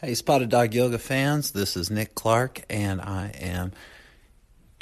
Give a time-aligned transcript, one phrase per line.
[0.00, 3.72] Hey, Spotted Dog Yoga fans, this is Nick Clark, and I am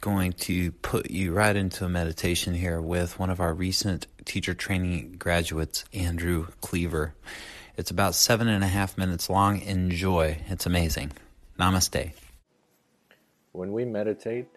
[0.02, 4.52] going to put you right into a meditation here with one of our recent teacher
[4.52, 7.14] training graduates, Andrew Cleaver.
[7.78, 9.62] It's about seven and a half minutes long.
[9.62, 11.12] Enjoy, it's amazing.
[11.58, 12.12] Namaste.
[13.52, 14.48] When we meditate,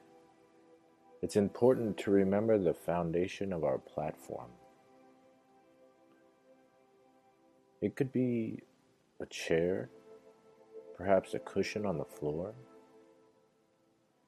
[1.21, 4.50] it's important to remember the foundation of our platform.
[7.82, 8.60] It could be
[9.21, 9.89] a chair
[11.00, 12.53] perhaps a cushion on the floor.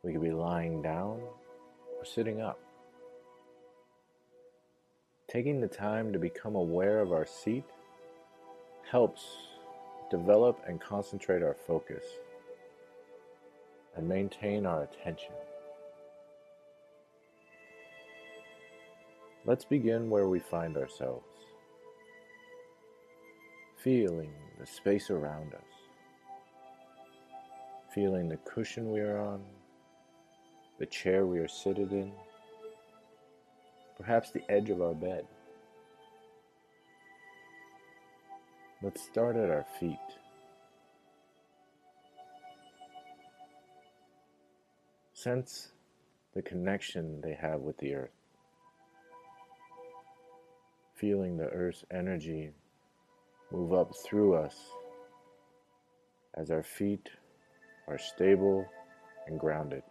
[0.03, 1.20] We could be lying down
[1.98, 2.57] or sitting up.
[5.27, 7.65] Taking the time to become aware of our seat
[8.89, 9.21] helps
[10.09, 12.05] develop and concentrate our focus
[13.98, 15.34] and maintain our attention.
[19.45, 21.26] Let's begin where we find ourselves,
[23.84, 25.80] feeling the space around us
[27.94, 29.41] feeling the cushion we are on,
[30.79, 32.12] the chair we are seated in,
[33.98, 35.26] perhaps the edge of our bed.
[38.82, 39.98] Let's start at our feet.
[45.13, 45.74] Sense
[46.34, 48.10] the connection they have with the earth.
[50.96, 52.52] Feeling the earth's energy
[53.52, 54.55] move up through us
[56.35, 57.10] as our feet
[57.91, 58.65] are stable
[59.27, 59.84] and grounded.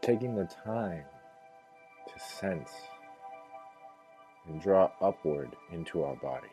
[0.00, 1.02] Taking the time
[2.06, 2.70] to sense
[4.46, 6.46] and draw upward into our body.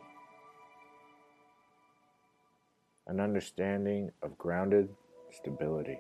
[3.06, 4.90] An understanding of grounded
[5.32, 6.00] stability.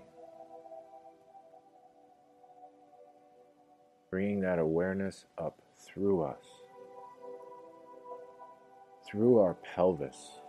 [4.09, 6.60] Bringing that awareness up through us
[9.11, 10.39] through our pelvis,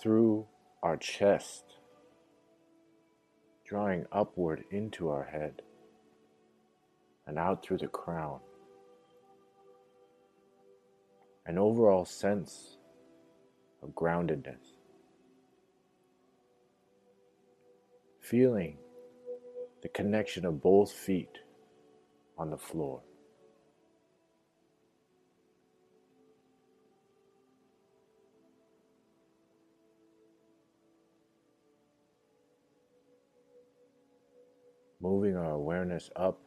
[0.00, 0.46] through
[0.82, 1.64] our chest,
[3.66, 5.60] drawing upward into our head
[7.26, 8.40] and out through the crown.
[11.44, 12.78] An overall sense
[13.82, 14.78] of groundedness.
[18.22, 18.78] Feeling
[19.82, 21.38] the connection of both feet
[22.38, 23.02] on the floor.
[35.00, 36.40] Moving our awareness up,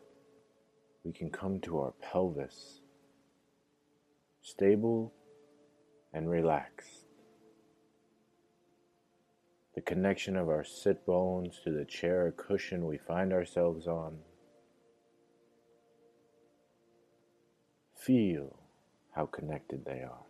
[1.04, 2.82] we can come to our pelvis,
[4.42, 5.14] stable
[6.14, 7.06] and relaxed.
[9.76, 14.18] The connection of our sit bones to the chair or cushion we find ourselves on.
[17.96, 18.58] Feel
[19.12, 20.26] how connected they are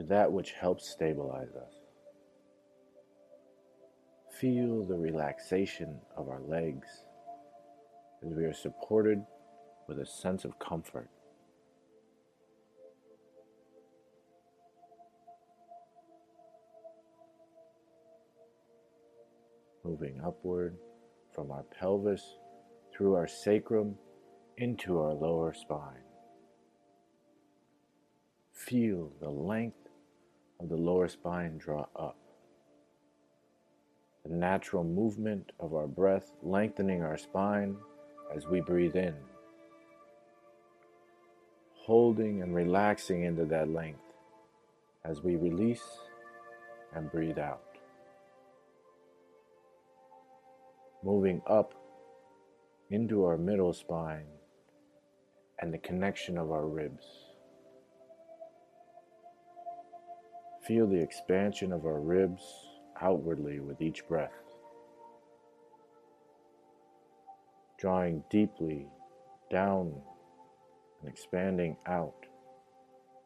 [0.00, 1.79] to that which helps stabilize us.
[4.40, 6.88] Feel the relaxation of our legs
[8.24, 9.22] as we are supported
[9.86, 11.10] with a sense of comfort.
[19.84, 20.74] Moving upward
[21.34, 22.22] from our pelvis
[22.96, 23.96] through our sacrum
[24.56, 26.06] into our lower spine.
[28.54, 29.90] Feel the length
[30.58, 32.16] of the lower spine draw up
[34.30, 37.76] natural movement of our breath, lengthening our spine
[38.34, 39.14] as we breathe in,
[41.74, 44.00] holding and relaxing into that length
[45.04, 45.84] as we release
[46.94, 47.62] and breathe out.
[51.02, 51.74] Moving up
[52.90, 54.26] into our middle spine
[55.60, 57.04] and the connection of our ribs.
[60.66, 62.69] Feel the expansion of our ribs
[63.00, 64.32] outwardly with each breath,
[67.78, 68.86] drawing deeply
[69.50, 69.92] down
[71.00, 72.26] and expanding out,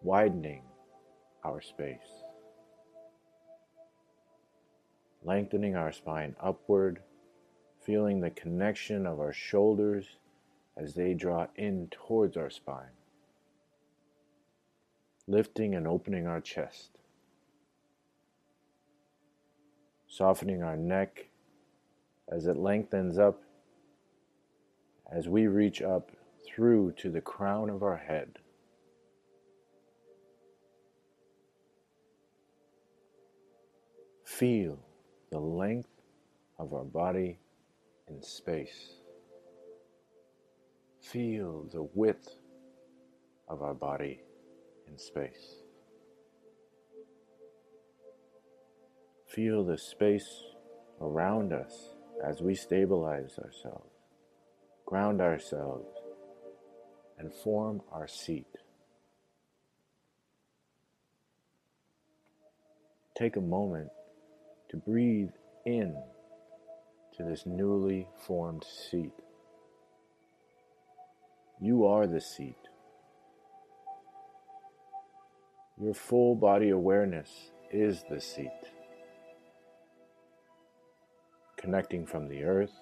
[0.02, 0.62] widening
[1.44, 2.25] our space,
[5.22, 7.00] lengthening our spine upward,
[7.84, 10.06] feeling the connection of our shoulders
[10.76, 12.96] as they draw in towards our spine,
[15.26, 16.94] lifting and opening our chest.
[20.16, 21.26] Softening our neck
[22.28, 23.43] as it lengthens up
[25.11, 26.12] as we reach up
[26.46, 28.38] through to the crown of our head.
[34.25, 34.78] Feel
[35.31, 35.88] the length
[36.60, 37.38] of our body
[38.08, 38.94] in space.
[41.00, 42.37] Feel the width
[43.49, 44.20] of our body
[44.87, 45.63] in space.
[49.34, 50.44] Feel the space
[51.00, 51.88] around us
[52.25, 53.90] as we stabilize ourselves,
[54.86, 55.88] ground ourselves,
[57.19, 58.46] and form our seat.
[63.19, 63.88] Take a moment
[64.70, 65.31] to breathe
[65.66, 65.96] in
[67.16, 69.12] to this newly formed seat.
[71.60, 72.54] You are the seat.
[75.81, 78.50] Your full body awareness is the seat.
[81.64, 82.78] Connecting from the earth,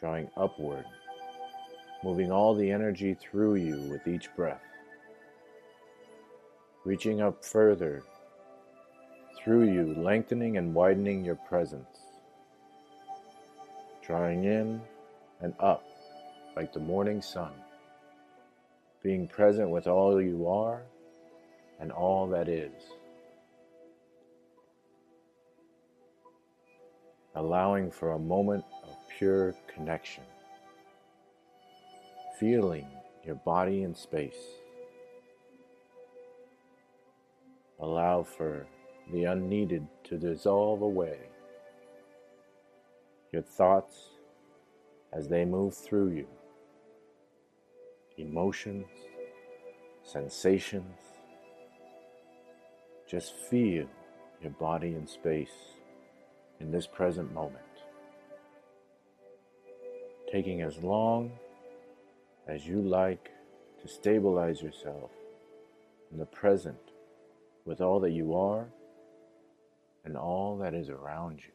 [0.00, 0.86] drawing upward,
[2.02, 4.62] moving all the energy through you with each breath,
[6.86, 8.02] reaching up further
[9.38, 11.98] through you, lengthening and widening your presence,
[14.02, 14.80] drawing in
[15.42, 15.84] and up
[16.56, 17.52] like the morning sun,
[19.02, 20.80] being present with all you are
[21.78, 22.72] and all that is.
[27.36, 30.24] Allowing for a moment of pure connection,
[32.40, 32.86] feeling
[33.26, 34.38] your body in space.
[37.78, 38.66] Allow for
[39.12, 41.18] the unneeded to dissolve away.
[43.32, 43.96] Your thoughts
[45.12, 46.26] as they move through you,
[48.16, 48.86] emotions,
[50.02, 50.96] sensations.
[53.06, 53.86] Just feel
[54.40, 55.75] your body in space
[56.60, 57.62] in this present moment.
[60.30, 61.32] Taking as long
[62.48, 63.30] as you like
[63.82, 65.10] to stabilize yourself
[66.10, 66.78] in the present
[67.64, 68.66] with all that you are
[70.04, 71.52] and all that is around you.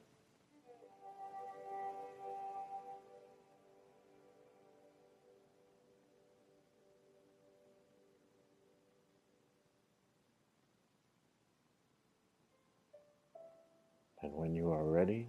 [14.23, 15.27] And when you are ready,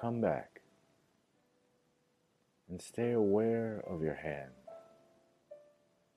[0.00, 0.60] come back
[2.68, 4.52] and stay aware of your hands.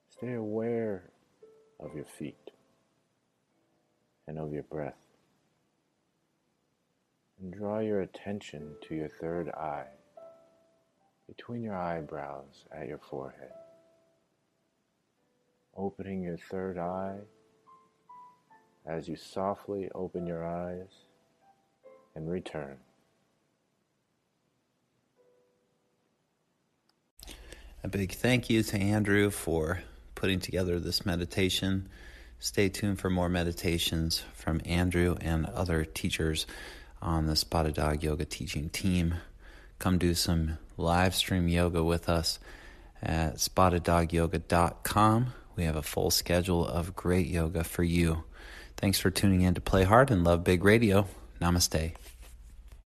[0.10, 1.10] Stay aware
[1.80, 2.52] of your feet
[4.28, 4.94] and of your breath
[7.44, 9.88] and draw your attention to your third eye,
[11.28, 13.52] between your eyebrows at your forehead.
[15.76, 17.18] Opening your third eye
[18.86, 21.06] as you softly open your eyes
[22.16, 22.78] and return.
[27.84, 29.84] A big thank you to Andrew for
[30.16, 31.90] putting together this meditation.
[32.40, 36.46] Stay tuned for more meditations from Andrew and other teachers
[37.02, 39.16] on the Spotted Dog Yoga teaching team.
[39.80, 42.40] Come do some live stream yoga with us
[43.02, 45.34] at spotteddogyoga.com.
[45.56, 48.24] We have a full schedule of great yoga for you.
[48.84, 51.08] Thanks for tuning in to Play Hard and Love Big Radio.
[51.40, 51.94] Namaste.